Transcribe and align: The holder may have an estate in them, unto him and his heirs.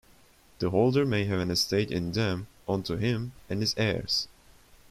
The 0.57 0.71
holder 0.71 1.05
may 1.05 1.25
have 1.25 1.39
an 1.39 1.51
estate 1.51 1.91
in 1.91 2.13
them, 2.13 2.47
unto 2.67 2.95
him 2.97 3.33
and 3.51 3.59
his 3.61 3.75
heirs. 3.77 4.27